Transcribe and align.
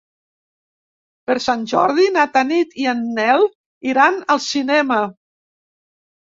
Per 1.29 1.35
Sant 1.47 1.65
Jordi 1.73 2.05
na 2.15 2.23
Tanit 2.37 2.73
i 2.85 2.87
en 2.95 3.03
Nel 3.19 3.45
iran 3.93 4.19
al 4.37 4.43
cinema. 4.47 4.99